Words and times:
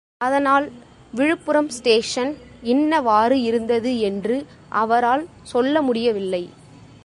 அதனால் 0.21 0.65
விழுப்புரம் 1.13 1.69
ஸ்டேஷன் 1.69 2.31
இன்னவாறு 2.63 3.41
இருந்தது 3.41 3.99
என்று 3.99 4.45
அவரால் 4.69 5.23
சொல்ல 5.43 5.81
முடியவில்லை. 5.81 6.43